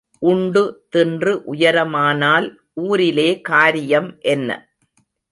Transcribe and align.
உண்டு 0.21 0.61
தின்று 0.89 1.33
உயரமானால் 1.53 2.47
ஊரிலே 2.81 3.41
காரியம் 3.41 4.09
என்ன? 4.25 4.49